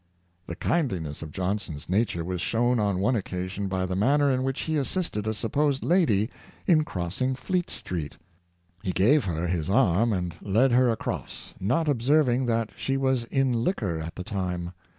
[0.47, 4.41] The kindHness of Johnson's nature was shown on one occasion by the man ner in
[4.41, 6.31] which he assisted a supposed lady
[6.65, 8.17] in crossing Fleet Street.
[8.81, 13.53] He gave her his arm and led her across, not observing that she was in
[13.53, 14.73] liquor at the time.